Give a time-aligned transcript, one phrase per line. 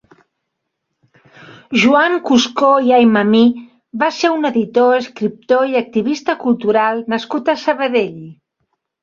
[1.83, 3.43] Joan Cuscó i Aymamí
[4.05, 8.19] va ser un editor, escriptor i activista cultural nascut a Sabadell.